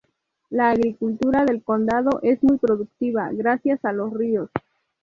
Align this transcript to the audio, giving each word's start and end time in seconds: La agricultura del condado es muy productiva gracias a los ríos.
La 0.49 0.71
agricultura 0.71 1.45
del 1.45 1.61
condado 1.61 2.21
es 2.23 2.41
muy 2.41 2.57
productiva 2.57 3.29
gracias 3.33 3.85
a 3.85 3.91
los 3.91 4.11
ríos. 4.11 4.49